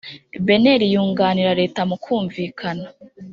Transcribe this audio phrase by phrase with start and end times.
[0.45, 2.85] bnr yunganira leta mu kumvikana